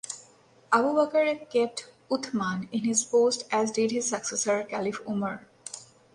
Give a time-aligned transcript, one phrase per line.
[0.71, 5.45] Abu Bakr kept Uthman in his post as did his successor Caliph Umar.